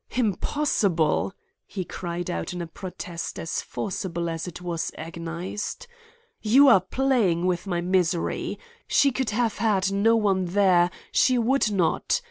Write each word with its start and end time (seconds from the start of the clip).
"Impossible!" 0.15 1.31
he 1.67 1.85
cried 1.85 2.27
out 2.27 2.53
in 2.53 2.61
a 2.63 2.65
protest 2.65 3.37
as 3.37 3.61
forcible 3.61 4.31
as 4.31 4.47
it 4.47 4.59
was 4.59 4.91
agonized. 4.97 5.85
"You 6.41 6.69
are 6.69 6.81
playing 6.81 7.45
with 7.45 7.67
my 7.67 7.81
misery. 7.81 8.57
She 8.87 9.11
could 9.11 9.29
have 9.29 9.59
had 9.59 9.91
no 9.91 10.15
one 10.15 10.45
there; 10.45 10.89
she 11.11 11.37
would 11.37 11.71
not. 11.71 12.19